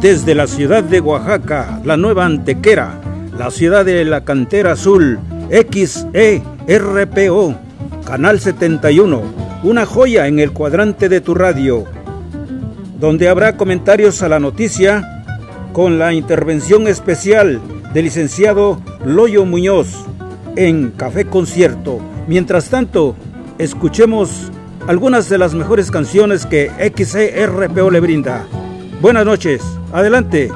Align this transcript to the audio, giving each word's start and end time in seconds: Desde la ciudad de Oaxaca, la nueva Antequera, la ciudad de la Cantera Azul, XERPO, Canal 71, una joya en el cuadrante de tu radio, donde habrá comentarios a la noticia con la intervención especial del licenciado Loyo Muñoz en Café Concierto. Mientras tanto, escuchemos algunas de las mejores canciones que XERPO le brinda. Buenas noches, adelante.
Desde 0.00 0.34
la 0.34 0.46
ciudad 0.46 0.84
de 0.84 1.00
Oaxaca, 1.00 1.80
la 1.84 1.96
nueva 1.96 2.26
Antequera, 2.26 3.00
la 3.38 3.50
ciudad 3.50 3.84
de 3.84 4.04
la 4.04 4.24
Cantera 4.24 4.72
Azul, 4.72 5.18
XERPO, 5.50 6.34
Canal 8.04 8.40
71, 8.40 9.22
una 9.62 9.86
joya 9.86 10.26
en 10.28 10.40
el 10.40 10.52
cuadrante 10.52 11.08
de 11.08 11.20
tu 11.20 11.34
radio, 11.34 11.84
donde 13.00 13.28
habrá 13.28 13.56
comentarios 13.56 14.22
a 14.22 14.28
la 14.28 14.38
noticia 14.38 15.24
con 15.72 15.98
la 15.98 16.12
intervención 16.12 16.86
especial 16.86 17.60
del 17.92 18.04
licenciado 18.04 18.80
Loyo 19.04 19.44
Muñoz 19.44 20.04
en 20.56 20.90
Café 20.90 21.24
Concierto. 21.24 22.00
Mientras 22.28 22.68
tanto, 22.68 23.16
escuchemos 23.58 24.50
algunas 24.86 25.28
de 25.28 25.38
las 25.38 25.54
mejores 25.54 25.90
canciones 25.90 26.46
que 26.46 26.70
XERPO 26.94 27.90
le 27.90 28.00
brinda. 28.00 28.46
Buenas 29.04 29.26
noches, 29.26 29.62
adelante. 29.92 30.50